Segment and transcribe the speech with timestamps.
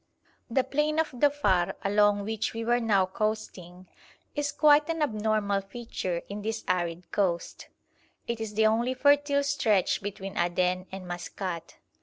[0.49, 3.85] The plain of Dhofar, along which we were now coasting,
[4.33, 7.67] is quite an abnormal feature in this arid coast.
[8.25, 11.75] It is the only fertile stretch between Aden and Maskat.